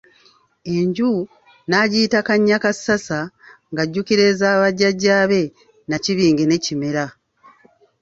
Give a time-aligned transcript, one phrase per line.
[0.75, 1.09] Enju
[1.69, 3.19] n'agiyita Kannyakassasa
[3.71, 5.41] ng'ajjukira eza bajjajja be
[5.85, 7.05] Nnakibinge ne Kimera.